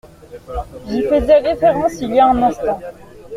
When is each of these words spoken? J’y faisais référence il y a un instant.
J’y 0.87 1.03
faisais 1.03 1.37
référence 1.37 2.01
il 2.01 2.15
y 2.15 2.17
a 2.19 2.25
un 2.27 2.41
instant. 2.41 2.79